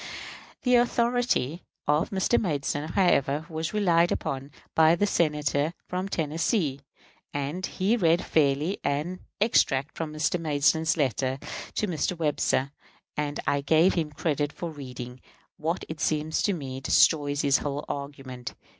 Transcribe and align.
]The 0.63 0.77
authority 0.77 1.61
of 1.87 2.09
Mr. 2.09 2.41
Madison, 2.41 2.93
however, 2.93 3.45
was 3.47 3.71
relied 3.71 4.11
on 4.25 4.49
by 4.73 4.95
the 4.95 5.05
Senator 5.05 5.75
from 5.87 6.09
Tennessee; 6.09 6.79
and 7.35 7.63
he 7.67 7.95
read 7.95 8.25
fairly 8.25 8.79
an 8.83 9.19
extract 9.39 9.95
from 9.95 10.11
Mr. 10.11 10.39
Madison's 10.39 10.97
letter 10.97 11.37
to 11.75 11.85
Mr. 11.87 12.17
Webster, 12.17 12.71
and 13.15 13.39
I 13.45 13.61
give 13.61 13.93
him 13.93 14.11
credit 14.11 14.51
for 14.51 14.71
reading 14.71 15.21
what 15.57 15.85
it 15.87 16.01
seems 16.01 16.41
to 16.41 16.53
me 16.53 16.79
destroys 16.81 17.41
his 17.41 17.59
whole 17.59 17.85
argument. 17.87 18.55